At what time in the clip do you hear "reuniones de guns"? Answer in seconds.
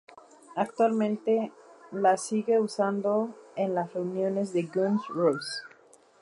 3.93-5.03